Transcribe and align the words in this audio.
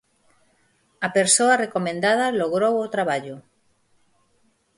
A 1.07 1.09
persoa 1.17 1.59
recomendada 1.65 2.35
logrou 2.41 2.75
o 2.79 2.91
traballo. 2.95 3.35